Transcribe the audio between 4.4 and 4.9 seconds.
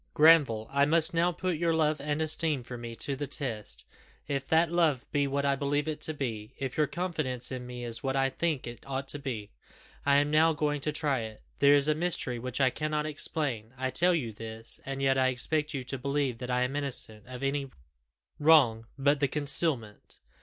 that